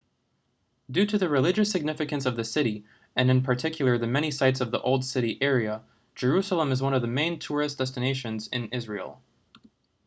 [0.89, 2.83] due to the religious significance of the city
[3.15, 5.83] and in particular the many sites of the old city area
[6.15, 9.21] jerusalem is one of the main tourist destinations in israel